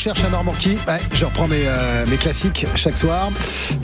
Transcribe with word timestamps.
cherche 0.00 0.24
un 0.24 0.30
Normandie. 0.30 0.78
Ouais, 0.88 0.98
je 1.12 1.26
reprends 1.26 1.46
mes, 1.46 1.60
euh, 1.66 2.16
classiques 2.18 2.66
chaque 2.74 2.96
soir. 2.96 3.28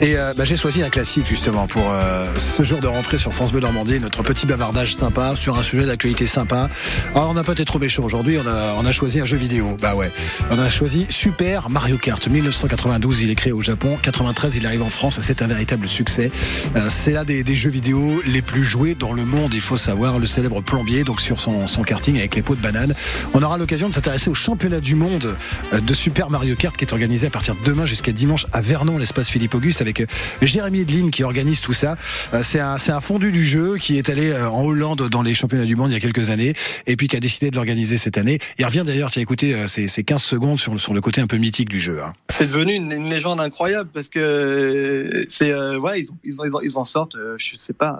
Et 0.01 0.17
euh, 0.17 0.33
bah, 0.35 0.45
j'ai 0.45 0.57
choisi 0.57 0.81
un 0.81 0.89
classique 0.89 1.27
justement 1.27 1.67
pour 1.67 1.83
euh, 1.87 2.25
ce 2.39 2.63
jour 2.63 2.79
de 2.79 2.87
rentrée 2.87 3.19
sur 3.19 3.35
France 3.35 3.51
Bleu 3.51 3.59
Normandie. 3.59 3.99
Notre 3.99 4.23
petit 4.23 4.47
bavardage 4.47 4.95
sympa 4.95 5.35
sur 5.35 5.59
un 5.59 5.61
sujet 5.61 5.85
d'actualité 5.85 6.25
sympa. 6.25 6.69
Alors, 7.13 7.29
on 7.29 7.35
n'a 7.35 7.43
pas 7.43 7.51
été 7.51 7.65
trop 7.65 7.77
méchant 7.77 8.03
aujourd'hui. 8.03 8.39
On 8.39 8.85
a, 8.85 8.91
choisi 8.91 9.19
un 9.19 9.25
jeu 9.25 9.37
vidéo. 9.37 9.77
Bah 9.79 9.93
ouais. 9.93 10.11
On 10.49 10.57
a 10.57 10.67
choisi 10.69 11.05
Super 11.11 11.69
Mario 11.69 11.97
Kart. 11.97 12.27
1992, 12.27 13.21
il 13.21 13.29
est 13.29 13.35
créé 13.35 13.53
au 13.53 13.61
Japon. 13.61 13.99
93, 14.01 14.55
il 14.55 14.65
arrive 14.65 14.81
en 14.81 14.89
France. 14.89 15.19
C'est 15.21 15.43
un 15.43 15.47
véritable 15.47 15.87
succès. 15.87 16.31
C'est 16.89 17.11
l'un 17.11 17.25
des, 17.25 17.43
jeux 17.55 17.69
vidéo 17.69 18.23
les 18.25 18.41
plus 18.41 18.63
joués 18.63 18.95
dans 18.95 19.13
le 19.13 19.23
monde. 19.23 19.53
Il 19.53 19.61
faut 19.61 19.77
savoir 19.77 20.17
le 20.17 20.25
célèbre 20.25 20.61
plombier 20.61 21.03
donc 21.03 21.21
sur 21.21 21.39
son, 21.39 21.67
karting 21.85 22.17
avec 22.17 22.33
les 22.33 22.41
pots 22.41 22.55
de 22.55 22.61
banane. 22.61 22.95
On 23.35 23.43
aura 23.43 23.59
l'occasion 23.59 23.87
de 23.87 23.93
s'intéresser 23.93 24.31
au 24.31 24.35
championnat 24.35 24.79
du 24.79 24.95
monde 24.95 25.37
de 25.79 25.93
Super 26.07 26.29
Mario 26.29 26.55
Kart 26.55 26.77
qui 26.77 26.85
est 26.85 26.93
organisé 26.93 27.27
à 27.27 27.29
partir 27.29 27.53
de 27.53 27.59
demain 27.65 27.85
jusqu'à 27.85 28.13
dimanche 28.13 28.45
à 28.53 28.61
Vernon, 28.61 28.97
l'espace 28.97 29.27
Philippe 29.27 29.53
Auguste, 29.55 29.81
avec 29.81 29.99
euh, 29.99 30.05
Jérémy 30.41 30.79
Edline 30.79 31.11
qui 31.11 31.21
organise 31.25 31.59
tout 31.59 31.73
ça. 31.73 31.97
Euh, 32.33 32.39
C'est 32.43 32.61
un, 32.61 32.77
fondu 33.01 33.33
du 33.33 33.43
jeu 33.43 33.75
qui 33.75 33.97
est 33.97 34.09
allé 34.09 34.29
euh, 34.29 34.47
en 34.49 34.63
Hollande 34.63 35.09
dans 35.09 35.21
les 35.21 35.35
championnats 35.35 35.65
du 35.65 35.75
monde 35.75 35.91
il 35.91 35.95
y 35.95 35.97
a 35.97 35.99
quelques 35.99 36.29
années 36.29 36.53
et 36.85 36.95
puis 36.95 37.09
qui 37.09 37.17
a 37.17 37.19
décidé 37.19 37.51
de 37.51 37.57
l'organiser 37.57 37.97
cette 37.97 38.17
année. 38.17 38.39
Il 38.57 38.65
revient 38.65 38.83
d'ailleurs, 38.85 39.11
tu 39.11 39.19
as 39.19 39.21
écouté 39.21 39.53
ces, 39.67 39.89
ces 39.89 40.05
15 40.05 40.21
secondes 40.21 40.57
sur, 40.61 40.73
le- 40.73 41.01
côté 41.01 41.19
un 41.19 41.27
peu 41.27 41.35
mythique 41.35 41.67
du 41.67 41.81
jeu. 41.81 42.01
hein. 42.01 42.13
C'est 42.29 42.49
devenu 42.49 42.71
une, 42.75 43.09
légende 43.09 43.41
incroyable 43.41 43.89
parce 43.93 44.07
que 44.07 45.25
c'est 45.27 45.53
ouais 45.53 46.05
ils, 46.23 46.77
en- 46.77 46.83
sortent 46.85 47.15
euh, 47.17 47.35
je 47.37 47.57
sais 47.57 47.73
pas 47.73 47.99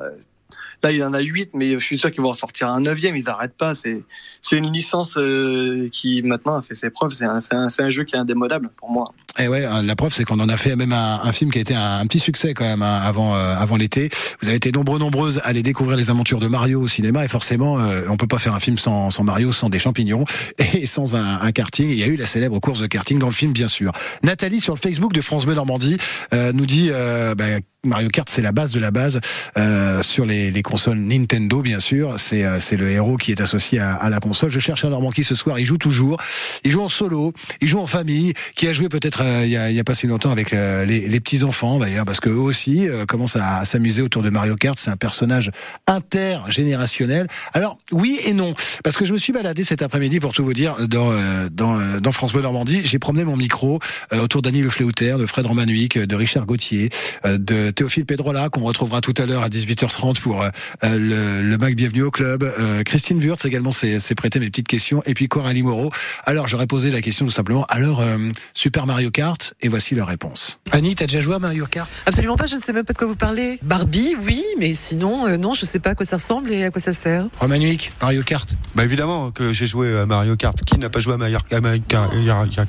là 0.84 0.92
il 0.92 0.98
y 0.98 1.04
en 1.04 1.14
a 1.14 1.20
huit 1.20 1.50
mais 1.54 1.72
je 1.72 1.80
suis 1.80 1.98
sûr 1.98 2.12
qu'ils 2.12 2.22
vont 2.22 2.30
en 2.30 2.34
sortir 2.34 2.70
un 2.70 2.82
neuvième. 2.82 3.16
Ils 3.16 3.30
arrêtent 3.30 3.58
pas. 3.58 3.76
C'est 3.76 4.04
c'est 4.42 4.58
une 4.58 4.72
licence 4.72 5.18
euh, 5.18 5.90
qui 5.92 6.22
maintenant 6.24 6.56
a 6.58 6.62
fait 6.62 6.76
ses 6.76 6.90
preuves. 6.90 7.12
C'est 7.12 7.26
un, 7.26 7.40
c'est 7.40 7.56
un, 7.56 7.70
c'est 7.70 7.84
un 7.84 7.90
jeu 7.90 8.04
qui 8.04 8.16
est 8.16 8.20
indémodable 8.20 8.70
pour 8.78 8.90
moi 8.90 9.14
Et 9.40 9.48
ouais, 9.48 9.66
euh, 9.66 9.82
la 9.84 9.96
preuve 9.96 10.14
c'est 10.14 10.24
qu'on 10.24 10.40
en 10.40 10.50
a 10.50 10.58
fait 10.58 10.76
même 10.76 10.92
un, 10.92 11.20
un 11.24 11.32
film 11.32 11.52
qui 11.52 11.60
a 11.60 11.62
été 11.62 11.76
un, 11.76 12.06
petit 12.08 12.20
succès 12.20 12.54
quand 12.54 12.64
même 12.64 12.82
hein, 12.82 13.02
avant 13.04 13.36
euh, 13.36 13.56
avant 13.56 13.76
l'été. 13.76 14.10
Vous 14.42 14.48
avez 14.48 14.58
été 14.58 14.72
nombreux 14.72 15.00
nombreuses 15.00 15.40
à 15.44 15.48
aller 15.48 15.62
découvrir 15.64 15.98
les 15.98 16.10
aventures 16.10 16.40
de 16.40 16.48
Mario 16.48 16.82
au 16.82 16.88
cinéma 16.88 17.24
et 17.24 17.28
forcément 17.28 17.80
euh, 17.80 18.02
on 18.10 18.18
peut 18.18 18.28
pas 18.28 18.40
faire 18.40 18.54
un 18.54 18.60
film 18.60 18.78
sans, 18.78 19.12
sans 19.12 19.24
Mario, 19.24 19.52
sans 19.52 19.70
des 19.70 19.80
champignons 19.80 20.26
et 20.74 20.86
sans 20.86 21.16
un, 21.16 21.42
un 21.42 21.52
karting. 21.52 21.90
Il 21.90 21.98
y 21.98 22.04
a 22.04 22.08
eu 22.08 22.16
la 22.16 22.26
célèbre 22.26 22.60
course 22.60 22.80
de 22.80 22.88
karting 22.88 23.20
dans 23.20 23.28
le 23.28 23.34
film 23.34 23.54
bien 23.54 23.68
sûr. 23.68 23.92
Nathalie 24.24 24.60
sur 24.60 24.74
le 24.74 24.80
Facebook 24.80 25.14
de 25.14 25.22
France 25.22 25.46
Bleu 25.46 25.56
Normandie 25.56 25.98
euh, 26.34 26.52
nous 26.54 26.66
dit 26.66 26.90
euh, 26.92 27.36
bah, 27.36 27.46
Mario 27.88 28.10
Kart 28.10 28.30
c'est 28.30 28.42
la 28.42 28.52
base 28.52 28.72
de 28.72 28.80
la 28.80 28.92
base 28.92 29.20
euh, 29.58 30.02
sur 30.02 30.26
les, 30.26 30.52
les 30.52 30.62
consoles 30.62 30.98
Nintendo 30.98 31.62
bien 31.62 31.80
sûr. 31.80 32.16
C'est 32.18 32.44
euh, 32.44 32.60
le 32.72 32.90
héros 32.90 33.18
qui 33.18 33.32
est 33.32 33.42
associé 33.42 33.80
à, 33.80 33.94
à 33.94 34.10
la 34.10 34.20
console. 34.20 34.52
Je 34.52 34.60
cherche 34.60 34.86
un 34.86 34.90
Normand 34.90 35.12
qui 35.12 35.24
ce 35.24 35.36
soir 35.36 35.60
il 35.60 35.66
joue 35.66 35.78
toujours. 35.78 36.18
Il 36.64 36.72
joue 36.72 36.82
en 36.82 36.90
solo, 36.90 37.34
il 37.62 37.68
joue 37.68 37.80
en 37.80 37.86
famille, 37.86 38.34
qui 38.56 38.68
a 38.68 38.74
joué 38.74 38.90
peut-être 38.90 39.22
a, 39.28 39.70
il 39.70 39.76
y 39.76 39.80
a 39.80 39.84
pas 39.84 39.96
si 39.96 40.08
longtemps 40.08 40.32
avec 40.32 40.54
euh, 40.54 40.86
les, 40.86 41.08
les 41.08 41.20
petits 41.20 41.44
enfants 41.44 41.80
d'ailleurs, 41.80 42.06
parce 42.06 42.20
que 42.20 42.30
eux 42.30 42.40
aussi 42.40 42.88
euh, 42.88 43.06
commencent 43.06 43.36
à, 43.36 43.66
s'amuser 43.66 44.02
autour 44.02 44.22
de 44.22 44.30
Mario 44.30 44.56
Kart. 44.56 44.78
C'est 44.80 44.92
un 44.92 44.98
personnage 44.98 45.52
intergénérationnel. 45.88 47.28
Alors 47.54 47.78
oui 47.92 48.20
et 48.26 48.34
non, 48.34 48.54
parce 48.84 48.98
que 48.98 49.06
je 49.06 49.14
me 49.14 49.18
suis 49.18 49.34
baladé 49.34 49.64
cet 49.64 49.82
après-midi 49.82 50.20
pour 50.20 50.34
tout 50.34 50.44
vous 50.44 50.54
dire 50.54 50.76
dans 50.88 51.12
euh, 51.12 51.50
dans, 51.52 51.80
euh, 51.80 52.00
dans 52.00 52.12
France 52.12 52.34
Bleu 52.34 52.42
Normandie. 52.42 52.82
J'ai 52.84 53.00
promené 53.00 53.24
mon 53.24 53.38
micro 53.38 53.80
euh, 54.14 54.22
autour 54.22 54.42
d'Annie 54.42 54.62
Le 54.62 54.70
Fléauter, 54.70 55.16
de 55.18 55.26
Fred 55.26 55.46
Romanuic, 55.46 55.98
de 55.98 56.16
Richard 56.16 56.46
Gauthier, 56.46 56.90
euh, 57.26 57.38
de 57.38 57.72
Théophile 57.72 58.06
Pedrola 58.06 58.50
qu'on 58.50 58.62
retrouvera 58.62 59.02
tout 59.02 59.14
à 59.18 59.26
l'heure 59.26 59.44
à 59.44 59.50
18h30 59.50 60.20
pour 60.20 60.42
euh, 60.42 60.50
euh, 60.84 60.98
le, 60.98 61.50
le 61.50 61.58
Mac 61.58 61.76
Bienvenue 61.76 62.04
au 62.04 62.12
club. 62.12 62.44
Euh, 62.44 62.84
Christine 62.84 63.20
Wurtz 63.20 63.46
également 63.46 63.72
s'est 63.72 64.00
s'est 64.00 64.16
prêté 64.16 64.40
mes 64.40 64.50
petites 64.50 64.68
questions 64.68 65.02
et 65.06 65.14
puis 65.14 65.28
Coralie 65.28 65.64
Moreau. 65.64 65.92
Alors 66.26 66.48
j'aurais 66.48 66.68
posé 66.68 66.92
la 66.92 67.02
question 67.02 67.26
tout 67.26 67.32
simplement. 67.32 67.66
Alors 67.70 68.02
euh, 68.02 68.18
Super 68.54 68.86
Mario 68.86 69.12
Kart 69.12 69.17
et 69.62 69.68
voici 69.68 69.96
leur 69.96 70.08
réponse. 70.08 70.60
Annie, 70.72 70.94
t'as 70.94 71.06
déjà 71.06 71.20
joué 71.20 71.36
à 71.36 71.40
Mario 71.40 71.66
Kart? 71.66 71.90
Absolument 72.06 72.36
pas, 72.36 72.46
je 72.46 72.56
ne 72.56 72.60
sais 72.62 72.72
même 72.72 72.86
pas 72.86 72.94
de 72.94 72.98
quoi 72.98 73.08
vous 73.08 73.16
parlez. 73.16 73.58
Barbie, 73.64 74.16
oui, 74.24 74.44
mais 74.60 74.74
sinon, 74.76 75.26
euh, 75.26 75.38
non, 75.38 75.54
je 75.56 75.66
sais 75.66 75.80
pas 75.80 75.92
à 75.92 75.96
quoi 75.96 76.06
ça 76.06 76.18
ressemble 76.18 76.52
et 76.52 76.66
à 76.66 76.70
quoi 76.72 76.80
ça 76.80 76.94
sert. 76.94 77.26
Romanuic, 77.40 77.94
Mario 78.02 78.22
Kart. 78.24 78.48
Bah 78.76 78.84
évidemment 78.84 79.32
que 79.32 79.54
j'ai 79.54 79.66
joué 79.66 79.98
à 79.98 80.06
Mario 80.06 80.36
Kart. 80.36 80.64
Qui 80.64 80.78
n'a 80.78 80.90
pas 80.90 81.00
joué 81.00 81.16
à 81.16 81.18
Mario, 81.18 81.38
à 81.52 81.60
Mario 81.62 81.82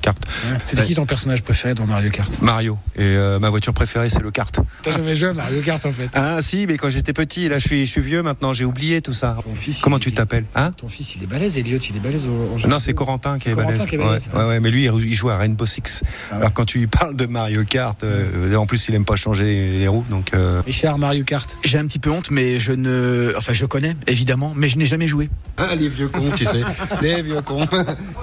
Kart 0.00 0.18
C'était 0.64 0.84
qui 0.84 0.94
ton 0.94 1.04
personnage 1.04 1.42
préféré 1.42 1.74
dans 1.74 1.86
Mario 1.86 2.10
Kart? 2.10 2.30
Mario. 2.40 2.78
Et 2.96 3.02
euh, 3.02 3.38
ma 3.38 3.50
voiture 3.50 3.74
préférée, 3.74 4.08
c'est 4.08 4.22
le 4.22 4.30
kart. 4.30 4.58
T'as 4.82 4.92
jamais 4.92 5.16
joué 5.16 5.28
à 5.28 5.34
Mario 5.34 5.60
Kart 5.60 5.84
en 5.84 5.92
fait 5.92 6.08
Ah 6.14 6.40
si, 6.40 6.66
mais 6.66 6.78
quand 6.78 6.88
j'étais 6.88 7.12
petit, 7.12 7.48
là 7.50 7.58
je 7.58 7.66
suis, 7.66 7.84
je 7.84 7.90
suis 7.90 8.00
vieux 8.00 8.22
maintenant, 8.22 8.54
j'ai 8.54 8.64
oublié 8.64 9.02
tout 9.02 9.12
ça. 9.12 9.36
Ton 9.44 9.54
fils, 9.54 9.80
Comment 9.82 9.98
tu 9.98 10.12
t'appelles 10.12 10.44
Hein? 10.54 10.72
Ton 10.72 10.88
fils, 10.88 11.16
il 11.16 11.24
est 11.24 11.26
balèze, 11.26 11.58
Elliot, 11.58 11.78
il 11.78 11.96
est 11.96 12.00
balèze 12.00 12.26
au, 12.26 12.54
au 12.54 12.58
jeu. 12.58 12.68
Non, 12.68 12.78
c'est 12.78 12.94
Corentin 12.94 13.38
qui 13.38 13.50
est 13.50 13.52
Corentin 13.52 13.72
balèze. 13.72 13.86
qui 13.86 13.94
est 13.96 13.98
balèze. 13.98 14.30
Ouais, 14.32 14.40
ouais, 14.40 14.48
ouais, 14.48 14.60
mais 14.60 14.70
lui, 14.70 14.86
il 14.86 15.14
joue 15.14 15.28
à 15.30 15.36
Rainbow 15.36 15.66
Six. 15.66 16.02
Ah. 16.32 16.37
Alors 16.38 16.52
quand 16.52 16.64
tu 16.64 16.78
lui 16.78 16.86
parles 16.86 17.16
de 17.16 17.26
Mario 17.26 17.64
Kart, 17.64 18.02
euh, 18.04 18.54
en 18.56 18.66
plus 18.66 18.88
il 18.88 18.94
aime 18.94 19.04
pas 19.04 19.16
changer 19.16 19.78
les 19.78 19.88
roues, 19.88 20.04
donc. 20.10 20.30
euh, 20.34 20.62
Richard, 20.64 20.98
Mario 20.98 21.24
Kart. 21.24 21.56
J'ai 21.64 21.78
un 21.78 21.86
petit 21.86 21.98
peu 21.98 22.10
honte, 22.10 22.30
mais 22.30 22.58
je 22.60 22.72
ne. 22.72 23.32
Enfin, 23.36 23.52
je 23.52 23.66
connais, 23.66 23.96
évidemment, 24.06 24.52
mais 24.56 24.68
je 24.68 24.78
n'ai 24.78 24.86
jamais 24.86 25.08
joué. 25.08 25.28
Ah, 25.56 25.74
les 25.74 25.88
vieux 25.88 26.08
cons, 26.08 26.30
tu 26.36 26.44
sais. 26.44 26.62
les 27.02 27.22
vieux 27.22 27.40
cons. 27.42 27.66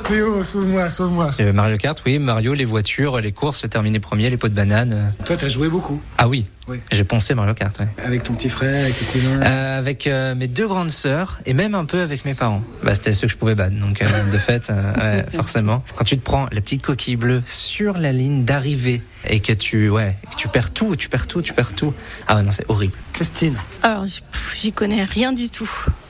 Théo, 0.08 0.44
sauve-moi, 0.44 0.90
sauve-moi. 0.90 1.30
Euh, 1.40 1.54
Mario 1.54 1.78
Kart, 1.78 2.02
oui, 2.06 2.20
Mario, 2.20 2.54
les 2.54 2.66
voitures, 2.66 3.20
les 3.20 3.32
courses, 3.32 3.66
terminer 3.70 4.00
premier, 4.00 4.30
les 4.30 4.38
pots 4.38 4.48
de 4.50 4.54
banane. 4.54 5.14
Toi, 5.26 5.36
t'as 5.38 5.50
joué 5.50 5.68
beaucoup 5.70 6.02
Ah 6.18 6.28
oui, 6.28 6.46
Oui. 6.68 6.82
j'ai 6.92 7.04
poncé 7.04 7.36
Mario 7.36 7.54
Kart, 7.54 7.78
ouais. 7.80 7.88
avec 8.04 8.24
ton 8.24 8.34
petit 8.34 8.50
frère, 8.50 8.82
avec 8.82 8.98
tes 8.98 9.06
cousins. 9.06 9.42
Euh, 9.42 9.78
avec 9.78 10.08
euh, 10.08 10.34
mes 10.34 10.48
deux 10.48 10.68
grandes 10.68 10.90
sœurs 10.90 11.40
et 11.46 11.54
même 11.54 11.76
un 11.76 11.86
peu 11.86 12.02
avec 12.02 12.26
mes 12.26 12.34
parents. 12.34 12.64
Bah, 12.84 12.96
c'était 12.96 13.12
ceux 13.12 13.28
que 13.28 13.34
je 13.34 13.38
pouvais 13.38 13.56
battre, 13.56 13.76
donc 13.78 14.02
euh, 14.02 14.32
de 14.32 14.38
fait, 14.38 14.70
euh, 14.70 14.94
ouais, 14.96 15.26
forcément. 15.34 15.84
Quand 15.96 16.06
tu 16.06 16.18
te 16.18 16.24
prends 16.24 16.48
la 16.52 16.62
petite 16.62 16.82
coquille 16.82 17.18
bleue 17.18 17.44
sur 17.46 17.98
la 17.98 18.12
ligne 18.12 18.46
d'arrivée 18.46 19.04
et 19.28 19.40
que 19.42 19.54
tu, 19.54 19.90
ouais, 19.90 20.16
que 20.32 20.36
tu 20.36 20.48
perds 20.48 20.74
tout, 20.74 20.96
tu 20.96 21.08
perds 21.10 21.28
tout, 21.28 21.42
tu 21.42 21.54
perds 21.54 21.76
tout. 21.76 21.94
Ah 22.28 22.38
ouais, 22.38 22.44
non, 22.44 22.52
c'est 22.52 22.66
horrible. 22.68 22.94
Christine. 23.14 23.58
Alors, 23.84 24.06
j'y 24.56 24.72
connais 24.72 25.04
rien 25.04 25.34
du 25.34 25.50
tout. 25.50 25.70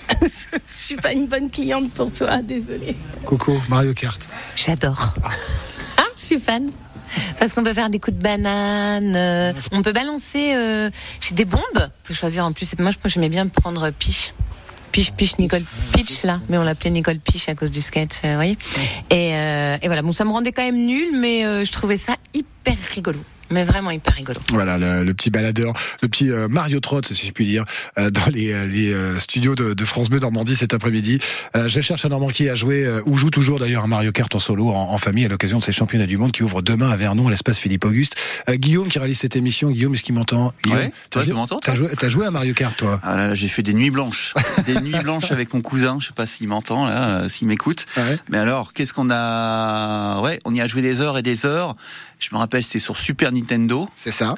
Je 0.22 0.28
suis 0.68 0.96
pas 0.96 1.12
une 1.12 1.28
bonne 1.28 1.50
cliente 1.50 1.92
pour 1.94 2.12
toi, 2.12 2.42
désolée. 2.42 2.96
Coco, 3.26 3.60
Mario 3.70 3.94
Kart. 3.94 4.22
J'adore. 4.56 5.14
Ah, 5.98 6.04
je 6.16 6.24
suis 6.24 6.40
fan. 6.40 6.70
Parce 7.40 7.54
qu'on 7.54 7.64
peut 7.64 7.74
faire 7.74 7.90
des 7.90 8.00
coups 8.00 8.18
de 8.18 8.22
banane, 8.22 9.16
euh, 9.16 9.54
on 9.72 9.82
peut 9.82 9.94
balancer 9.94 10.54
euh, 10.56 10.90
des 11.32 11.46
bombes. 11.46 11.90
Faut 12.04 12.14
choisir 12.14 12.46
en 12.46 12.52
plus. 12.52 12.78
Moi, 12.80 12.92
je 12.92 13.10
j'aimais 13.10 13.30
bien 13.30 13.48
prendre 13.48 13.92
Piche. 13.92 14.34
Piche, 14.96 15.12
Piche, 15.12 15.38
Nicole 15.40 15.64
Pitch 15.92 16.24
là, 16.24 16.40
mais 16.48 16.58
on 16.58 16.64
l'appelait 16.64 16.90
Nicole 16.90 17.20
Piche 17.20 17.50
à 17.50 17.56
cause 17.56 17.70
du 17.70 17.82
sketch, 17.82 18.14
euh, 18.24 18.30
vous 18.30 18.36
voyez. 18.36 18.58
Et, 19.10 19.36
euh, 19.36 19.76
et 19.82 19.88
voilà, 19.88 20.02
bon, 20.02 20.14
ça 20.14 20.24
me 20.24 20.30
rendait 20.30 20.54
quand 20.54 20.64
même 20.64 20.86
nul, 20.86 21.20
mais 21.20 21.46
euh, 21.46 21.66
je 21.66 21.72
trouvais 21.74 21.98
ça 21.98 22.16
hyper 22.34 22.78
rigolo, 22.94 23.20
mais 23.56 23.64
vraiment 23.64 23.90
hyper 23.92 24.14
rigolo. 24.14 24.38
Voilà, 24.50 24.78
le, 24.78 25.04
le 25.04 25.14
petit 25.14 25.30
baladeur, 25.30 25.74
le 26.02 26.08
petit 26.10 26.30
euh, 26.30 26.48
Mario 26.50 26.80
Trot, 26.82 27.02
si 27.10 27.26
je 27.26 27.32
puis 27.32 27.46
dire, 27.46 27.64
euh, 27.98 28.10
dans 28.12 28.28
les, 28.32 28.52
euh, 28.54 28.68
les 28.68 28.94
euh, 28.94 29.18
studios 29.20 29.56
de, 29.56 29.74
de 29.74 29.86
France 29.86 30.10
Bleu 30.10 30.20
Normandie 30.20 30.56
cet 30.56 30.74
après-midi. 30.74 31.20
Euh, 31.56 31.68
je 31.70 31.80
cherche 31.82 32.06
un 32.06 32.10
Normand 32.10 32.28
qui 32.28 32.50
a 32.50 32.56
joué, 32.56 32.86
euh, 32.86 33.02
ou 33.06 33.18
joue 33.18 33.30
toujours 33.30 33.58
d'ailleurs 33.60 33.84
à 33.86 33.88
Mario 33.88 34.12
Kart 34.12 34.34
en 34.36 34.40
solo, 34.40 34.70
en, 34.70 34.92
en 34.92 34.98
famille, 34.98 35.26
à 35.26 35.30
l'occasion 35.30 35.60
de 35.60 35.64
ces 35.64 35.72
championnats 35.72 36.06
du 36.06 36.18
monde 36.18 36.32
qui 36.34 36.44
ouvrent 36.44 36.62
demain 36.62 36.90
à 36.90 36.98
Vernon, 36.98 37.28
à 37.28 37.32
l'espace 37.32 37.58
Philippe 37.58 37.86
Auguste. 37.86 38.16
Euh, 38.50 38.56
Guillaume 38.56 38.90
qui 38.90 39.00
réalise 39.00 39.20
cette 39.20 39.36
émission. 39.38 39.72
Guillaume, 39.72 39.94
est-ce 39.96 40.04
qu'il 40.04 40.16
m'entend? 40.16 40.54
Ouais, 40.68 40.90
t'as 40.90 40.92
toi, 41.10 41.22
tu 41.22 41.28
joué- 41.30 41.36
m'entends, 41.36 41.60
T'as 41.62 41.76
joué, 41.76 41.88
t'as 41.98 42.10
joué 42.10 42.26
à 42.26 42.32
Mario 42.32 42.54
Kart, 42.54 42.76
toi? 42.76 43.00
Ah 43.04 43.16
là, 43.16 43.28
là, 43.30 43.36
j'ai 43.36 43.48
fait 43.48 43.64
des 43.64 43.74
nuits 43.74 43.90
blanches, 43.92 44.34
des 44.66 44.76
nuits 44.82 45.00
blanches 45.02 45.32
avec 45.32 45.54
mon 45.54 45.62
cousin. 45.62 45.98
Je 46.02 46.08
sais 46.08 46.14
pas 46.14 46.26
s'il 46.26 46.48
m'entend 46.50 46.86
là, 46.86 47.08
euh, 47.22 47.30
s'il 47.30 47.48
m'écoute. 47.48 47.86
Ouais. 47.96 48.18
Mais 48.30 48.38
alors, 48.38 48.74
qu'est-ce 48.74 48.94
qu'on 48.94 49.10
a? 49.10 50.20
Ouais, 50.22 50.40
on 50.46 50.54
y 50.54 50.60
a 50.62 50.68
joué 50.68 50.82
des 50.82 51.00
heures 51.02 51.18
et 51.18 51.22
des 51.22 51.46
heures. 51.46 51.74
Je 52.20 52.30
me 52.32 52.38
rappelle, 52.38 52.64
c'était 52.64 52.80
sur 52.80 52.98
Super 52.98 53.32
Nintendo. 53.32 53.45
C'est 53.96 54.12
ça. 54.12 54.36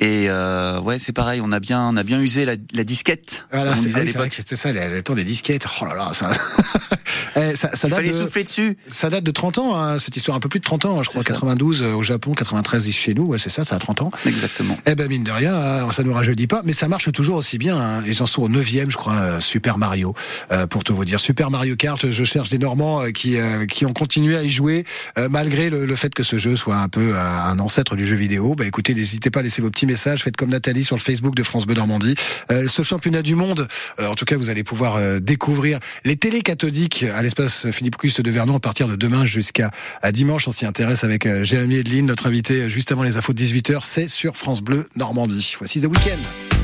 Et 0.00 0.26
euh, 0.28 0.80
ouais, 0.80 0.98
c'est 0.98 1.12
pareil. 1.12 1.40
On 1.42 1.52
a 1.52 1.60
bien, 1.60 1.80
on 1.88 1.96
a 1.96 2.02
bien 2.02 2.20
usé 2.20 2.44
la, 2.44 2.54
la 2.72 2.84
disquette. 2.84 3.46
Voilà, 3.52 3.72
c'est 3.74 3.78
ah 3.78 3.82
c'est 3.82 3.88
vrai 3.90 4.04
l'époque. 4.04 4.28
que 4.30 4.34
c'était 4.34 4.56
ça, 4.56 4.72
le 4.72 5.02
temps 5.02 5.14
des 5.14 5.24
disquettes. 5.24 5.66
Oh 5.80 5.84
là 5.86 5.94
là, 5.94 6.10
ça, 6.12 6.30
Eh, 7.36 7.54
ça, 7.54 7.70
ça 7.74 7.88
Il 7.88 7.90
date 7.90 7.98
fallait 7.98 8.10
de... 8.10 8.18
souffler 8.18 8.44
dessus. 8.44 8.76
Ça 8.88 9.10
date 9.10 9.24
de 9.24 9.30
30 9.30 9.58
ans, 9.58 9.76
hein, 9.76 9.98
cette 9.98 10.16
histoire, 10.16 10.36
un 10.36 10.40
peu 10.40 10.48
plus 10.48 10.60
de 10.60 10.64
30 10.64 10.84
ans, 10.86 10.98
hein, 10.98 11.02
je 11.02 11.08
crois, 11.08 11.22
C'est 11.22 11.28
ça. 11.28 11.34
92 11.34 11.82
euh, 11.82 11.94
au 11.94 12.02
Japon, 12.02 12.32
93 12.32 12.86
ici 12.86 12.98
chez 12.98 13.14
nous, 13.14 13.24
ouais, 13.24 13.38
c'est 13.38 13.50
ça, 13.50 13.64
ça 13.64 13.76
a 13.76 13.78
30 13.78 14.02
ans. 14.02 14.10
Exactement. 14.26 14.76
Eh 14.86 14.94
ben 14.94 15.08
mine 15.08 15.24
de 15.24 15.30
rien, 15.30 15.54
hein, 15.54 15.90
ça 15.92 16.02
nous 16.02 16.12
rajeunit 16.12 16.46
pas, 16.46 16.62
mais 16.64 16.72
ça 16.72 16.88
marche 16.88 17.10
toujours 17.12 17.36
aussi 17.36 17.58
bien. 17.58 17.76
Hein. 17.76 18.02
Ils 18.06 18.22
en 18.22 18.26
sont 18.26 18.42
au 18.42 18.48
9 18.48 18.66
je 18.66 18.96
crois, 18.96 19.14
euh, 19.14 19.40
Super 19.40 19.78
Mario, 19.78 20.14
euh, 20.50 20.66
pour 20.66 20.84
tout 20.84 20.94
vous 20.94 21.04
dire. 21.04 21.20
Super 21.20 21.50
Mario 21.50 21.76
Kart, 21.76 22.10
je 22.10 22.24
cherche 22.24 22.50
des 22.50 22.58
Normands 22.58 23.02
euh, 23.02 23.10
qui 23.10 23.38
euh, 23.38 23.66
qui 23.66 23.86
ont 23.86 23.92
continué 23.92 24.36
à 24.36 24.42
y 24.42 24.50
jouer 24.50 24.84
euh, 25.18 25.28
malgré 25.30 25.70
le, 25.70 25.86
le 25.86 25.96
fait 25.96 26.14
que 26.14 26.22
ce 26.22 26.38
jeu 26.38 26.56
soit 26.56 26.76
un 26.76 26.88
peu 26.88 27.14
un, 27.16 27.58
ancêtre 27.58 27.96
du 27.96 28.06
jeu 28.06 28.16
vidéo. 28.16 28.54
Bah 28.54 28.66
écoutez, 28.66 28.94
n'hésitez 28.94 29.30
pas 29.30 29.40
à 29.40 29.42
laisser 29.42 29.62
vos 29.62 29.70
petits 29.70 29.86
messages, 29.86 30.22
faites 30.22 30.36
comme 30.36 30.50
Nathalie 30.50 30.84
sur 30.84 30.96
le 30.96 31.00
Facebook 31.00 31.34
de 31.34 31.42
France 31.42 31.66
Bleu 31.66 31.74
Normandie. 31.74 32.14
Euh, 32.50 32.66
ce 32.68 32.82
championnat 32.82 33.22
du 33.22 33.34
monde, 33.34 33.66
euh, 34.00 34.08
en 34.08 34.14
tout 34.14 34.24
cas, 34.24 34.36
vous 34.36 34.50
allez 34.50 34.64
pouvoir 34.64 34.96
euh, 34.96 35.18
découvrir 35.20 35.78
les 36.04 36.16
télés 36.16 36.42
cathodiques 36.42 37.04
à 37.10 37.22
l'espace 37.22 37.70
Philippe 37.70 37.96
Custe 37.96 38.20
de 38.20 38.30
Vernon 38.30 38.56
à 38.56 38.60
partir 38.60 38.88
de 38.88 38.96
demain 38.96 39.24
jusqu'à 39.24 39.70
dimanche. 40.12 40.48
On 40.48 40.52
s'y 40.52 40.66
intéresse 40.66 41.04
avec 41.04 41.26
euh, 41.26 41.44
Jérémy 41.44 41.76
Edline, 41.76 42.06
notre 42.06 42.26
invité 42.26 42.62
euh, 42.62 42.68
juste 42.68 42.92
avant 42.92 43.02
les 43.02 43.16
infos 43.16 43.32
de 43.32 43.42
18h. 43.42 43.78
C'est 43.82 44.08
sur 44.08 44.36
France 44.36 44.60
Bleu 44.60 44.88
Normandie. 44.96 45.54
Voici 45.58 45.80
The 45.80 45.86
Weekend. 45.86 46.55